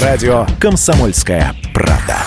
Радио 0.00 0.46
«Комсомольская 0.60 1.52
правда». 1.74 2.18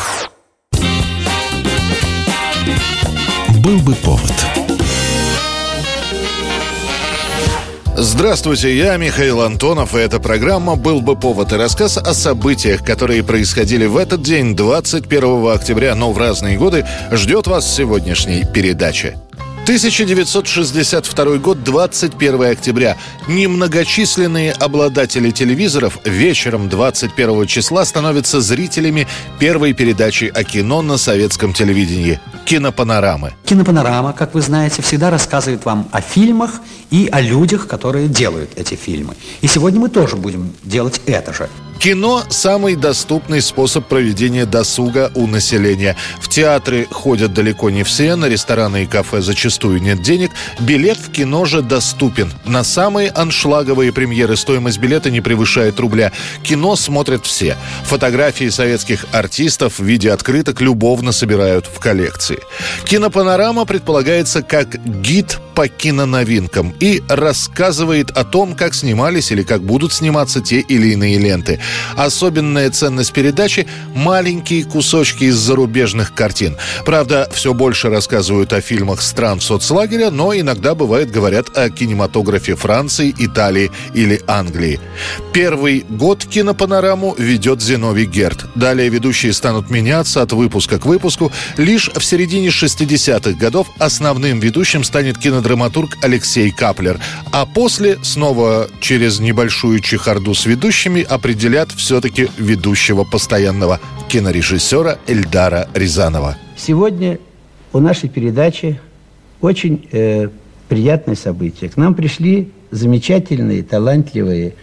Был 3.63 3.79
бы 3.79 3.95
повод. 3.95 4.33
Здравствуйте, 7.95 8.77
я 8.77 8.97
Михаил 8.97 9.41
Антонов, 9.41 9.95
и 9.95 9.99
эта 9.99 10.19
программа 10.19 10.75
«Был 10.75 11.01
бы 11.01 11.15
повод» 11.15 11.53
и 11.53 11.55
рассказ 11.55 11.97
о 11.97 12.13
событиях, 12.13 12.83
которые 12.83 13.23
происходили 13.23 13.85
в 13.85 13.95
этот 13.95 14.21
день, 14.21 14.53
21 14.53 15.47
октября, 15.47 15.95
но 15.95 16.11
в 16.11 16.17
разные 16.17 16.57
годы, 16.57 16.85
ждет 17.11 17.47
вас 17.47 17.65
в 17.65 17.73
сегодняшней 17.73 18.43
передаче. 18.43 19.17
1962 19.67 21.37
год, 21.39 21.61
21 21.61 22.51
октября. 22.51 22.95
Немногочисленные 23.27 24.53
обладатели 24.53 25.29
телевизоров 25.29 25.99
вечером 26.05 26.69
21 26.69 27.47
числа 27.47 27.83
становятся 27.83 28.39
зрителями 28.39 29.09
первой 29.39 29.73
передачи 29.73 30.31
о 30.33 30.45
кино 30.45 30.81
на 30.81 30.95
советском 30.95 31.51
телевидении 31.51 32.21
«Кинопанорамы». 32.45 33.33
Кинопанорама, 33.43 34.13
как 34.13 34.35
вы 34.35 34.39
знаете, 34.39 34.81
всегда 34.81 35.09
рассказывает 35.09 35.65
вам 35.65 35.89
о 35.91 35.99
фильмах 35.99 36.61
и 36.89 37.09
о 37.11 37.19
людях, 37.19 37.67
которые 37.67 38.07
делают 38.07 38.51
эти 38.55 38.75
фильмы. 38.75 39.15
И 39.41 39.47
сегодня 39.47 39.81
мы 39.81 39.89
тоже 39.89 40.15
будем 40.15 40.53
делать 40.63 41.01
это 41.07 41.33
же. 41.33 41.49
Кино– 41.87 42.21
самый 42.29 42.75
доступный 42.75 43.41
способ 43.41 43.85
проведения 43.85 44.45
досуга 44.45 45.09
у 45.15 45.25
населения. 45.25 45.95
В 46.19 46.27
театры 46.27 46.85
ходят 46.91 47.33
далеко 47.33 47.69
не 47.69 47.83
все, 47.83 48.17
на 48.17 48.25
рестораны 48.25 48.83
и 48.83 48.85
кафе 48.85 49.21
зачастую 49.21 49.81
нет 49.81 50.01
денег. 50.01 50.31
Билет 50.59 50.97
в 50.97 51.09
кино 51.13 51.45
же 51.45 51.61
доступен. 51.61 52.29
На 52.43 52.65
самые 52.65 53.09
аншлаговые 53.09 53.93
премьеры 53.93 54.35
стоимость 54.35 54.79
билета 54.79 55.09
не 55.09 55.21
превышает 55.21 55.79
рубля. 55.79 56.11
Кино 56.43 56.75
смотрят 56.75 57.25
все. 57.25 57.55
Фотографии 57.85 58.49
советских 58.49 59.05
артистов 59.13 59.79
в 59.79 59.83
виде 59.85 60.11
открыток 60.11 60.59
любовно 60.59 61.13
собирают 61.13 61.67
в 61.67 61.79
коллекции. 61.79 62.39
Кинопанорама 62.83 63.63
предполагается 63.63 64.41
как 64.41 64.75
гид 64.83 65.39
по 65.55 65.69
киноновинкам 65.69 66.75
и 66.79 67.01
рассказывает 67.09 68.11
о 68.11 68.23
том, 68.23 68.55
как 68.55 68.75
снимались 68.75 69.31
или 69.31 69.41
как 69.41 69.63
будут 69.63 69.91
сниматься 69.91 70.39
те 70.39 70.59
или 70.59 70.89
иные 70.89 71.17
ленты. 71.17 71.59
Особенная 71.95 72.69
ценность 72.69 73.13
передачи– 73.13 73.67
маленькие 73.95 74.63
кусочки 74.63 75.25
из 75.25 75.35
зарубежных 75.35 76.13
картин. 76.13 76.57
Правда, 76.85 77.29
все 77.33 77.53
больше 77.53 77.89
рассказывают 77.89 78.53
о 78.53 78.61
фильмах 78.61 79.01
стран 79.01 79.41
соцлагеря, 79.41 80.11
но 80.11 80.33
иногда, 80.33 80.75
бывает, 80.75 81.11
говорят 81.11 81.57
о 81.57 81.69
кинематографе 81.69 82.55
Франции, 82.55 83.13
Италии 83.17 83.71
или 83.93 84.21
Англии. 84.27 84.79
Первый 85.33 85.85
год 85.89 86.25
кинопанораму 86.25 87.15
ведет 87.17 87.61
Зиновий 87.61 88.05
Герд. 88.05 88.45
Далее 88.55 88.89
ведущие 88.89 89.33
станут 89.33 89.69
меняться 89.69 90.21
от 90.21 90.33
выпуска 90.33 90.79
к 90.79 90.85
выпуску. 90.85 91.31
Лишь 91.57 91.89
в 91.89 92.03
середине 92.03 92.49
60-х 92.49 93.31
годов 93.37 93.67
основным 93.79 94.39
ведущим 94.39 94.83
станет 94.83 95.17
кинодраматург 95.17 95.97
Алексей 96.01 96.51
Каплер. 96.51 96.99
А 97.31 97.45
после, 97.45 97.97
снова 98.03 98.67
через 98.79 99.19
небольшую 99.19 99.79
чехарду 99.79 100.33
с 100.33 100.45
ведущими, 100.45 101.01
определят 101.57 101.71
все-таки 101.71 102.27
ведущего 102.37 103.03
постоянного 103.03 103.79
кинорежиссера 104.09 104.97
Эльдара 105.07 105.67
Рязанова. 105.73 106.37
Сегодня 106.55 107.19
у 107.73 107.79
нашей 107.79 108.09
передачи 108.09 108.79
очень 109.41 109.87
э, 109.91 110.29
приятное 110.67 111.15
событие. 111.15 111.69
К 111.69 111.77
нам 111.77 111.95
пришли 111.95 112.51
замечательные, 112.71 113.63
талантливые, 113.63 114.53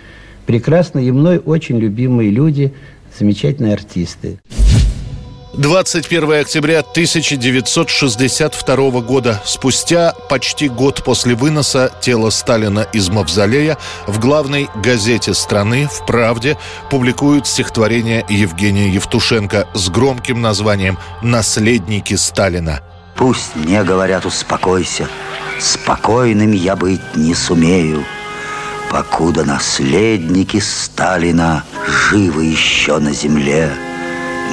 прекрасные 0.46 1.08
и 1.08 1.12
мной 1.12 1.38
очень 1.44 1.78
любимые 1.78 2.30
люди, 2.30 2.72
замечательные 3.18 3.74
артисты. 3.74 4.38
21 5.56 6.40
октября 6.40 6.80
1962 6.80 9.00
года, 9.02 9.40
спустя 9.44 10.12
почти 10.28 10.68
год 10.68 11.04
после 11.04 11.36
выноса 11.36 11.92
тела 12.00 12.30
Сталина 12.30 12.80
из 12.92 13.08
Мавзолея, 13.08 13.78
в 14.08 14.18
главной 14.18 14.68
газете 14.74 15.32
страны 15.32 15.86
«В 15.86 16.04
правде» 16.06 16.58
публикуют 16.90 17.46
стихотворение 17.46 18.26
Евгения 18.28 18.88
Евтушенко 18.88 19.68
с 19.74 19.88
громким 19.90 20.42
названием 20.42 20.98
«Наследники 21.22 22.14
Сталина». 22.14 22.80
Пусть 23.14 23.54
мне 23.54 23.84
говорят 23.84 24.26
«успокойся», 24.26 25.08
спокойным 25.60 26.50
я 26.50 26.74
быть 26.74 27.14
не 27.14 27.36
сумею, 27.36 28.04
покуда 28.90 29.44
наследники 29.44 30.58
Сталина 30.58 31.62
живы 32.10 32.46
еще 32.46 32.98
на 32.98 33.12
земле. 33.12 33.70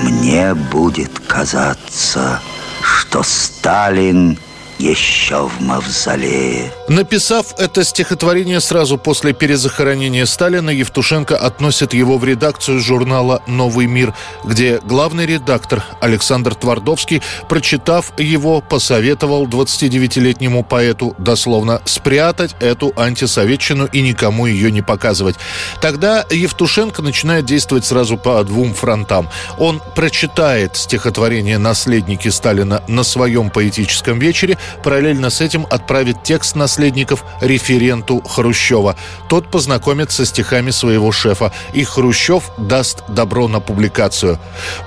Мне 0.03 0.55
будет 0.55 1.19
казаться, 1.27 2.41
что 2.81 3.21
Сталин 3.21 4.37
еще 4.79 5.47
в 5.47 5.61
мавзолее. 5.61 6.71
Написав 6.91 7.57
это 7.57 7.85
стихотворение 7.85 8.59
сразу 8.59 8.97
после 8.97 9.31
перезахоронения 9.31 10.25
Сталина, 10.25 10.69
Евтушенко 10.69 11.37
относит 11.37 11.93
его 11.93 12.17
в 12.17 12.25
редакцию 12.25 12.81
журнала 12.81 13.41
«Новый 13.47 13.85
мир», 13.87 14.13
где 14.43 14.77
главный 14.83 15.25
редактор 15.25 15.85
Александр 16.01 16.53
Твардовский, 16.53 17.21
прочитав 17.47 18.11
его, 18.19 18.59
посоветовал 18.59 19.47
29-летнему 19.47 20.65
поэту 20.65 21.15
дословно 21.17 21.81
спрятать 21.85 22.57
эту 22.59 22.91
антисоветчину 22.97 23.85
и 23.85 24.01
никому 24.01 24.45
ее 24.45 24.69
не 24.69 24.81
показывать. 24.81 25.37
Тогда 25.79 26.25
Евтушенко 26.29 27.01
начинает 27.01 27.45
действовать 27.45 27.85
сразу 27.85 28.17
по 28.17 28.43
двум 28.43 28.73
фронтам. 28.73 29.29
Он 29.57 29.81
прочитает 29.95 30.75
стихотворение 30.75 31.57
«Наследники 31.57 32.27
Сталина» 32.27 32.83
на 32.89 33.03
своем 33.03 33.49
поэтическом 33.49 34.19
вечере, 34.19 34.57
параллельно 34.83 35.29
с 35.29 35.39
этим 35.39 35.65
отправит 35.69 36.21
текст 36.23 36.57
наследников 36.81 37.23
референту 37.41 38.21
Хрущева. 38.21 38.95
Тот 39.29 39.51
познакомит 39.51 40.11
со 40.11 40.25
стихами 40.25 40.71
своего 40.71 41.11
шефа, 41.11 41.53
и 41.73 41.83
Хрущев 41.83 42.51
даст 42.57 43.03
добро 43.07 43.47
на 43.47 43.59
публикацию. 43.59 44.39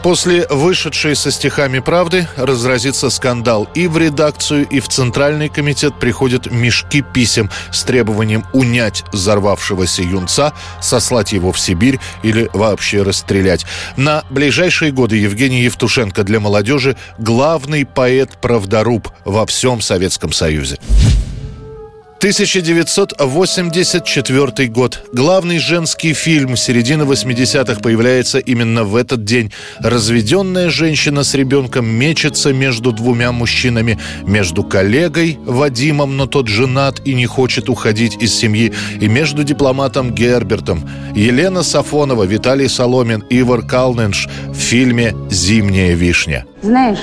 После 0.02 0.46
вышедшей 0.50 1.14
со 1.14 1.30
стихами 1.30 1.78
правды 1.78 2.26
разразится 2.36 3.10
скандал. 3.10 3.68
И 3.74 3.86
в 3.86 3.96
редакцию, 3.96 4.66
и 4.66 4.80
в 4.80 4.88
Центральный 4.88 5.48
комитет 5.48 5.94
приходят 6.00 6.50
мешки 6.50 7.00
писем 7.00 7.48
с 7.70 7.84
требованием 7.84 8.44
унять 8.52 9.04
взорвавшегося 9.12 10.02
юнца, 10.02 10.52
сослать 10.80 11.32
его 11.32 11.52
в 11.52 11.60
Сибирь 11.60 12.00
или 12.24 12.50
вообще 12.52 13.02
расстрелять. 13.02 13.66
На 13.96 14.24
ближайшие 14.30 14.90
годы 14.90 15.16
Евгений 15.16 15.62
Евтушенко 15.62 16.24
для 16.24 16.40
молодежи 16.40 16.96
главный 17.18 17.86
поэт-правдоруб 17.86 19.08
во 19.24 19.46
всем 19.46 19.80
Советском 19.80 20.32
Союзе. 20.32 20.78
1984 22.24 24.68
год. 24.68 25.04
Главный 25.12 25.58
женский 25.58 26.14
фильм 26.14 26.56
середины 26.56 27.02
80-х 27.02 27.82
появляется 27.82 28.38
именно 28.38 28.84
в 28.84 28.96
этот 28.96 29.24
день. 29.24 29.52
Разведенная 29.78 30.70
женщина 30.70 31.22
с 31.22 31.34
ребенком 31.34 31.86
мечется 31.86 32.54
между 32.54 32.92
двумя 32.92 33.30
мужчинами. 33.30 33.98
Между 34.22 34.64
коллегой 34.64 35.38
Вадимом, 35.44 36.16
но 36.16 36.24
тот 36.24 36.48
женат 36.48 37.02
и 37.04 37.12
не 37.12 37.26
хочет 37.26 37.68
уходить 37.68 38.16
из 38.22 38.34
семьи. 38.34 38.72
И 39.02 39.06
между 39.06 39.44
дипломатом 39.44 40.14
Гербертом. 40.14 40.88
Елена 41.14 41.62
Сафонова, 41.62 42.24
Виталий 42.24 42.70
Соломин, 42.70 43.22
Ивар 43.28 43.66
Калненш 43.66 44.28
в 44.48 44.56
фильме 44.56 45.14
«Зимняя 45.28 45.94
вишня». 45.94 46.46
Знаешь, 46.62 47.00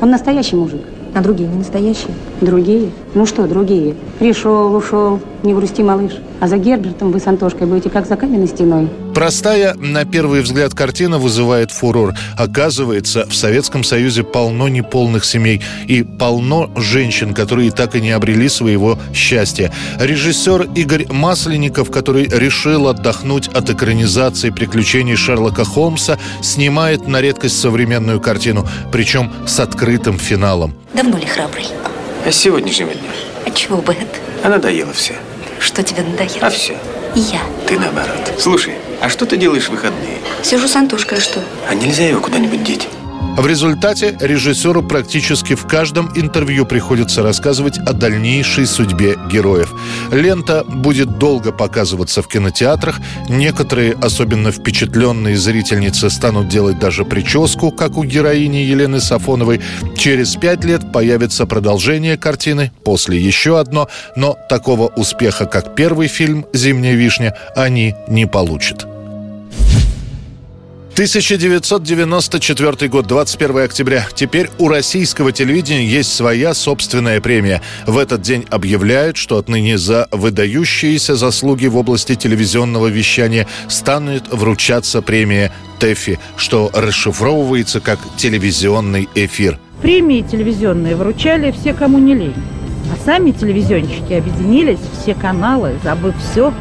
он 0.00 0.10
настоящий 0.10 0.56
мужик. 0.56 0.82
А 1.18 1.20
другие 1.20 1.48
не 1.48 1.58
настоящие? 1.58 2.14
Другие? 2.40 2.92
Ну 3.14 3.26
что 3.26 3.48
другие? 3.48 3.96
Пришел, 4.20 4.72
ушел, 4.72 5.18
не 5.42 5.54
грусти, 5.54 5.82
малыш. 5.82 6.12
А 6.40 6.48
за 6.48 6.56
Гербертом 6.56 7.10
вы 7.12 7.20
с 7.20 7.26
Антошкой 7.26 7.66
будете 7.66 7.90
как 7.90 8.06
за 8.06 8.16
каменной 8.16 8.48
стеной. 8.48 8.88
Простая, 9.14 9.74
на 9.74 10.04
первый 10.04 10.42
взгляд, 10.42 10.74
картина 10.74 11.18
вызывает 11.18 11.70
фурор. 11.70 12.14
Оказывается, 12.36 13.26
в 13.28 13.34
Советском 13.34 13.82
Союзе 13.82 14.22
полно 14.22 14.68
неполных 14.68 15.24
семей 15.24 15.62
и 15.86 16.02
полно 16.02 16.70
женщин, 16.76 17.34
которые 17.34 17.70
так 17.70 17.96
и 17.96 18.00
не 18.00 18.10
обрели 18.10 18.48
своего 18.48 18.98
счастья. 19.12 19.72
Режиссер 19.98 20.68
Игорь 20.74 21.06
Масленников, 21.10 21.90
который 21.90 22.26
решил 22.26 22.88
отдохнуть 22.88 23.48
от 23.48 23.70
экранизации 23.70 24.50
приключений 24.50 25.16
Шерлока 25.16 25.64
Холмса, 25.64 26.18
снимает 26.42 27.08
на 27.08 27.20
редкость 27.20 27.58
современную 27.58 28.20
картину, 28.20 28.66
причем 28.92 29.32
с 29.46 29.58
открытым 29.58 30.18
финалом. 30.18 30.74
Давно 30.94 31.18
ли 31.18 31.26
храбрый? 31.26 31.66
А 32.26 32.30
с 32.30 32.36
сегодняшнего 32.36 32.92
дня? 32.92 33.10
А 33.48 33.50
чего 33.50 33.80
бы 33.80 33.94
это? 33.94 34.18
А 34.44 34.50
надоело 34.50 34.92
все. 34.92 35.14
Что 35.58 35.82
тебе 35.82 36.02
надоело? 36.02 36.48
А 36.48 36.50
все. 36.50 36.76
Я. 37.14 37.40
Ты 37.66 37.78
наоборот. 37.78 38.30
Слушай, 38.38 38.74
а 39.00 39.08
что 39.08 39.24
ты 39.24 39.38
делаешь 39.38 39.68
в 39.68 39.70
выходные? 39.70 40.18
Сижу 40.42 40.68
с 40.68 40.76
Антошкой, 40.76 41.16
а 41.16 41.20
что? 41.22 41.40
А 41.66 41.74
нельзя 41.74 42.06
его 42.06 42.20
куда-нибудь 42.20 42.62
деть? 42.62 42.86
В 43.38 43.46
результате 43.46 44.14
режиссеру 44.20 44.82
практически 44.82 45.54
в 45.54 45.66
каждом 45.66 46.12
интервью 46.14 46.66
приходится 46.66 47.22
рассказывать 47.22 47.78
о 47.78 47.94
дальнейшей 47.94 48.66
судьбе 48.66 49.16
героев. 49.30 49.72
Лента 50.10 50.64
будет 50.64 51.18
долго 51.18 51.52
показываться 51.52 52.22
в 52.22 52.28
кинотеатрах. 52.28 53.00
Некоторые, 53.28 53.92
особенно 53.92 54.52
впечатленные 54.52 55.36
зрительницы, 55.36 56.10
станут 56.10 56.48
делать 56.48 56.78
даже 56.78 57.04
прическу, 57.04 57.70
как 57.70 57.96
у 57.96 58.04
героини 58.04 58.58
Елены 58.58 59.00
Сафоновой. 59.00 59.60
Через 59.96 60.36
пять 60.36 60.64
лет 60.64 60.92
появится 60.92 61.46
продолжение 61.46 62.16
картины, 62.16 62.72
после 62.84 63.18
еще 63.18 63.58
одно, 63.58 63.88
но 64.16 64.36
такого 64.48 64.88
успеха, 64.88 65.46
как 65.46 65.74
первый 65.74 66.08
фильм 66.08 66.46
«Зимняя 66.52 66.94
вишня», 66.94 67.36
они 67.54 67.94
не 68.08 68.26
получат. 68.26 68.86
1994 70.98 72.88
год, 72.88 73.06
21 73.06 73.58
октября. 73.58 74.08
Теперь 74.12 74.50
у 74.58 74.66
российского 74.66 75.30
телевидения 75.30 75.86
есть 75.86 76.12
своя 76.12 76.54
собственная 76.54 77.20
премия. 77.20 77.62
В 77.86 77.98
этот 77.98 78.20
день 78.20 78.44
объявляют, 78.50 79.16
что 79.16 79.38
отныне 79.38 79.78
за 79.78 80.08
выдающиеся 80.10 81.14
заслуги 81.14 81.66
в 81.66 81.76
области 81.76 82.16
телевизионного 82.16 82.88
вещания 82.88 83.46
станет 83.68 84.26
вручаться 84.32 85.00
премия 85.00 85.52
ТЭФИ, 85.78 86.18
что 86.36 86.68
расшифровывается 86.74 87.78
как 87.78 88.00
телевизионный 88.16 89.08
эфир. 89.14 89.56
Премии 89.80 90.22
телевизионные 90.22 90.96
вручали 90.96 91.52
все, 91.52 91.74
кому 91.74 91.98
не 91.98 92.16
лень. 92.16 92.34
А 92.92 92.96
сами 93.04 93.30
телевизионщики 93.30 94.14
объединились, 94.14 94.80
все 95.00 95.14
каналы, 95.14 95.78
забыв 95.84 96.16
все, 96.32 96.52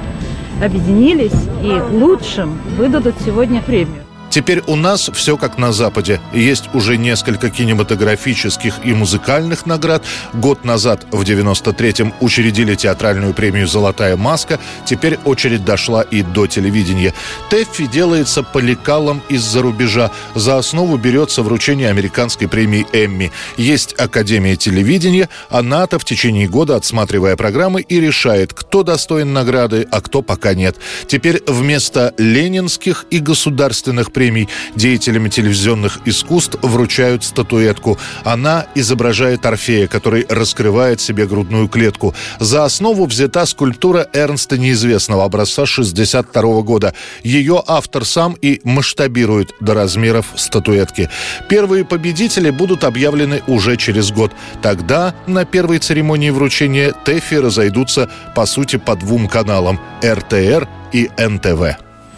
объединились 0.62 1.32
и 1.64 1.72
лучшим 1.92 2.62
выдадут 2.78 3.16
сегодня 3.26 3.64
премию. 3.64 4.07
Теперь 4.38 4.62
у 4.68 4.76
нас 4.76 5.10
все 5.16 5.36
как 5.36 5.58
на 5.58 5.74
Западе. 5.74 6.22
Есть 6.32 6.66
уже 6.76 6.96
несколько 6.98 7.50
кинематографических 7.50 8.86
и 8.86 8.94
музыкальных 8.94 9.66
наград. 9.66 10.04
Год 10.32 10.64
назад, 10.64 11.08
в 11.10 11.24
93-м, 11.24 12.14
учредили 12.22 12.76
театральную 12.76 13.34
премию 13.34 13.68
«Золотая 13.68 14.16
маска». 14.16 14.60
Теперь 14.86 15.18
очередь 15.26 15.66
дошла 15.66 16.04
и 16.04 16.22
до 16.22 16.46
телевидения. 16.46 17.16
Тэффи 17.50 17.88
делается 17.88 18.44
по 18.44 18.60
лекалам 18.60 19.24
из-за 19.28 19.64
рубежа. 19.64 20.12
За 20.36 20.60
основу 20.60 20.98
берется 20.98 21.42
вручение 21.42 21.90
американской 21.90 22.48
премии 22.48 22.86
«Эмми». 22.94 23.32
Есть 23.58 23.96
Академия 23.98 24.56
телевидения. 24.56 25.30
Она-то 25.50 25.98
в 25.98 26.06
течение 26.06 26.48
года, 26.48 26.76
отсматривая 26.76 27.36
программы, 27.38 27.82
и 27.82 28.00
решает, 28.00 28.54
кто 28.54 28.84
достоин 28.84 29.34
награды, 29.34 29.88
а 29.90 30.00
кто 30.00 30.22
пока 30.22 30.54
нет. 30.54 30.78
Теперь 31.08 31.42
вместо 31.48 32.14
ленинских 32.20 33.06
и 33.10 33.18
государственных 33.18 34.12
премий 34.12 34.27
премий 34.28 34.50
деятелями 34.76 35.30
телевизионных 35.30 36.00
искусств 36.04 36.58
вручают 36.62 37.24
статуэтку. 37.24 37.98
Она 38.26 38.66
изображает 38.76 39.46
Орфея, 39.46 39.88
который 39.88 40.26
раскрывает 40.28 41.00
себе 41.00 41.26
грудную 41.26 41.70
клетку. 41.70 42.14
За 42.40 42.66
основу 42.66 43.06
взята 43.06 43.46
скульптура 43.46 44.06
Эрнста 44.12 44.58
неизвестного 44.58 45.24
образца 45.24 45.66
62 45.66 46.62
года. 46.62 46.94
Ее 47.24 47.64
автор 47.68 48.04
сам 48.04 48.36
и 48.42 48.60
масштабирует 48.66 49.54
до 49.62 49.74
размеров 49.74 50.26
статуэтки. 50.36 51.10
Первые 51.48 51.86
победители 51.86 52.50
будут 52.50 52.84
объявлены 52.84 53.44
уже 53.48 53.78
через 53.78 54.12
год. 54.12 54.34
Тогда 54.62 55.16
на 55.26 55.46
первой 55.46 55.80
церемонии 55.80 56.32
вручения 56.32 56.92
ТЭФИ 56.92 57.36
разойдутся, 57.36 58.10
по 58.36 58.46
сути, 58.46 58.76
по 58.76 58.98
двум 58.98 59.30
каналам– 59.30 59.80
РТР 60.04 60.68
и 60.92 61.10
НТВ. 61.18 61.78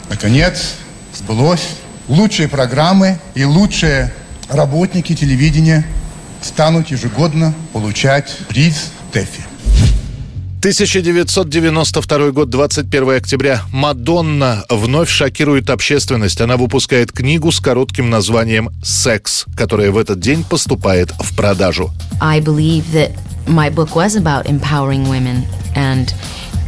Наконец, 0.10 0.74
сбылось 1.14 1.78
лучшие 2.10 2.50
программы 2.50 3.20
и 3.36 3.46
лучшие 3.46 4.12
работники 4.50 5.16
телевидения 5.16 5.86
станут 6.42 6.90
ежегодно 6.90 7.54
получать 7.72 8.36
приз 8.50 8.92
ТЭФИ. 9.14 9.44
1992 10.60 12.32
год, 12.32 12.50
21 12.50 13.16
октября. 13.16 13.62
Мадонна 13.72 14.66
вновь 14.70 15.10
шокирует 15.10 15.70
общественность. 15.70 16.42
Она 16.42 16.58
выпускает 16.58 17.14
книгу 17.14 17.50
с 17.50 17.62
коротким 17.62 18.10
названием 18.10 18.70
«Секс», 18.84 19.46
которая 19.56 19.92
в 19.92 19.98
этот 19.98 20.20
день 20.20 20.44
поступает 20.44 21.12
в 21.12 21.34
продажу. 21.34 21.92
I 22.20 22.42
believe 22.42 22.84
that 22.92 23.12
my 23.48 23.74
book 23.74 23.96
was 23.96 24.18
about 24.18 24.48
empowering 24.48 25.08
women 25.08 25.46
and 25.76 26.14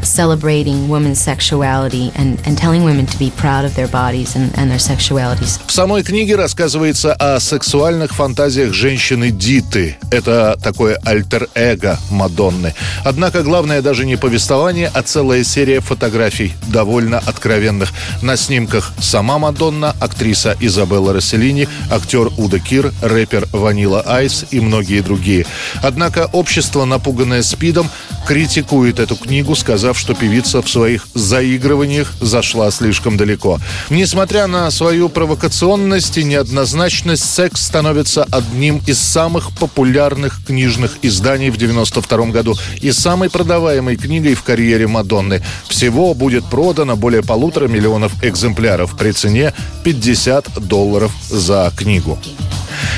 celebrating 0.04 0.88
women's 0.90 1.20
sexuality 1.20 2.12
and, 2.16 2.40
and 2.46 2.58
telling 2.58 2.84
women 2.84 3.06
to 3.06 3.18
be 3.18 3.32
proud 3.38 3.66
of 3.66 3.76
their 3.76 3.88
bodies 3.88 4.36
and, 4.36 4.52
and 4.58 4.70
their 4.70 4.80
sexualities. 4.80 5.60
В 5.68 5.72
самой 5.72 6.04
книге 6.04 6.36
рассказывается 6.36 7.14
о 7.14 7.40
сексуальных 7.40 8.14
фантазиях 8.14 8.74
женщины 8.74 9.32
Диты. 9.32 9.98
Это 10.12 10.58
такое 10.62 10.98
альтер-эго 11.04 12.00
Мадонны. 12.10 12.74
Однако 13.04 13.44
главное 13.44 13.82
даже 13.82 14.06
не 14.06 14.18
повествование, 14.18 14.92
а 14.94 15.02
целая 15.02 15.44
серия 15.44 15.80
фотографий, 15.80 16.54
довольно 16.68 17.20
откровенных. 17.20 17.92
На 18.22 18.38
снимках 18.38 18.94
сама 19.00 19.40
Мадонна, 19.40 19.96
актриса 20.00 20.56
Изабелла 20.60 21.14
Расселини, 21.14 21.68
актер 21.90 22.30
Уда 22.38 22.60
Кир, 22.60 22.94
рэпер 23.02 23.48
Ванила 23.52 24.02
Айс 24.02 24.46
и 24.52 24.60
многие 24.60 25.02
другие. 25.02 25.46
Однако 25.82 26.30
общество, 26.32 26.86
напуганное 26.86 27.42
СПИДом, 27.42 27.90
критикует 28.26 29.00
эту 29.00 29.16
книгу, 29.16 29.56
сказав, 29.56 29.98
что 29.98 30.14
певица 30.14 30.62
в 30.62 30.70
своих 30.70 31.08
заигрываниях 31.14 32.14
зашла 32.20 32.72
слишком 32.72 33.18
далеко. 33.18 33.60
Несмотря 33.90 34.48
на 34.48 34.70
свою 34.72 35.10
провокационность 35.10 36.18
и 36.18 36.24
неоднозначность, 36.24 37.26
«Секс» 37.26 37.62
становится 37.62 38.24
одним 38.32 38.82
из 38.88 39.00
самых 39.00 39.52
популярных 39.58 40.46
книжных 40.46 40.98
изданий 41.02 41.50
в 41.50 41.58
92 41.58 42.26
году 42.28 42.56
и 42.82 42.92
самой 42.92 43.30
продаваемой 43.30 43.96
книгой 43.96 44.36
в 44.36 44.44
карьере 44.44 44.88
Мадонны. 44.88 45.44
Всего 45.68 46.14
будет 46.14 46.46
продано 46.46 46.96
более 46.96 47.24
полутора 47.24 47.68
миллионов 47.68 48.12
экземпляров 48.24 48.98
при 48.98 49.12
цене 49.12 49.54
50 49.84 50.68
долларов 50.68 51.12
за 51.30 51.72
книгу. 51.76 52.20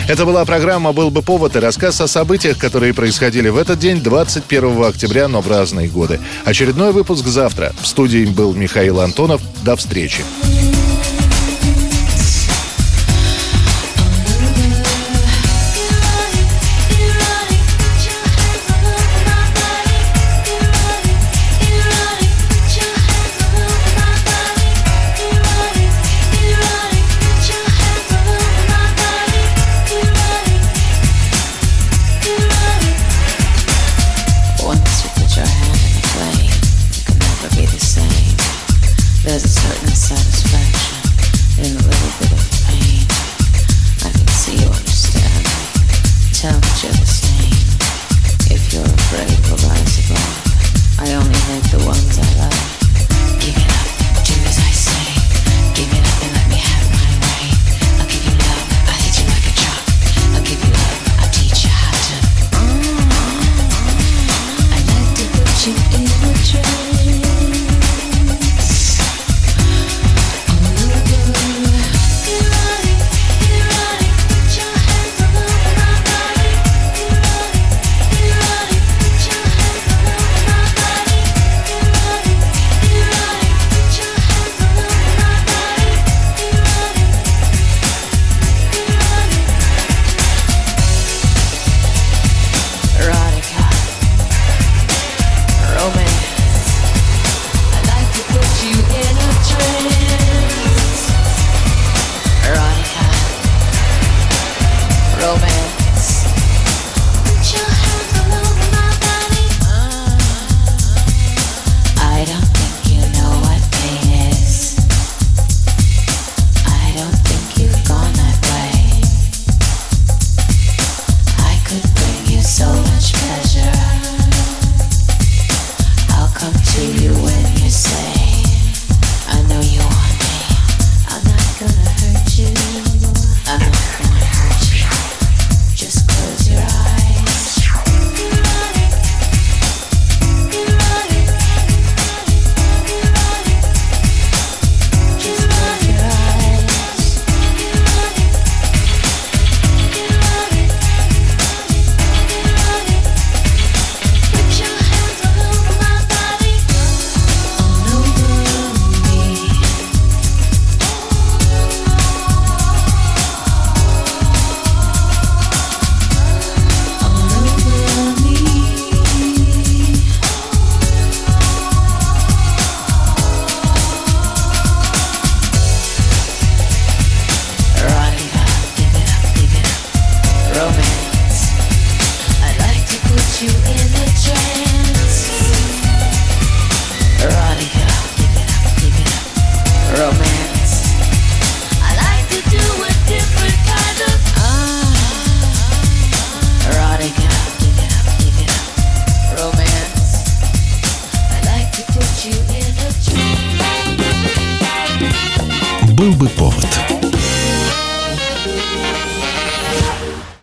Это 0.07 0.25
была 0.25 0.45
программа 0.45 0.91
«Был 0.91 1.09
бы 1.09 1.21
повод» 1.21 1.55
и 1.55 1.59
рассказ 1.59 2.01
о 2.01 2.07
событиях, 2.07 2.57
которые 2.57 2.93
происходили 2.93 3.49
в 3.49 3.57
этот 3.57 3.79
день, 3.79 4.01
21 4.01 4.83
октября, 4.83 5.27
но 5.27 5.41
в 5.41 5.49
разные 5.49 5.87
годы. 5.87 6.19
Очередной 6.45 6.91
выпуск 6.91 7.25
завтра. 7.25 7.73
В 7.81 7.87
студии 7.87 8.25
был 8.25 8.53
Михаил 8.53 8.99
Антонов. 9.01 9.41
До 9.63 9.75
встречи. 9.75 10.23